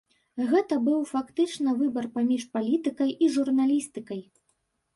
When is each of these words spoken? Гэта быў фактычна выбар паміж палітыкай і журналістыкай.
Гэта 0.51 0.77
быў 0.87 1.03
фактычна 1.11 1.75
выбар 1.83 2.09
паміж 2.17 2.47
палітыкай 2.57 3.15
і 3.27 3.31
журналістыкай. 3.39 4.21